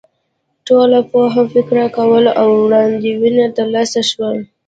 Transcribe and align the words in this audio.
ټوله 0.67 0.99
پوهه 1.11 1.41
په 1.45 1.49
فکر 1.53 1.77
کولو 1.97 2.31
او 2.41 2.47
وړاندوینو 2.63 3.45
تر 3.57 3.67
لاسه 3.75 4.01
شوې. 4.09 4.35